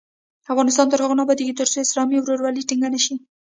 افغانستان 0.53 0.87
تر 0.89 0.99
هغو 1.03 1.17
نه 1.17 1.23
ابادیږي، 1.25 1.53
ترڅو 1.59 1.77
اسلامي 1.85 2.17
ورورولي 2.19 2.63
ټینګه 2.69 2.89
نشي. 2.93 3.15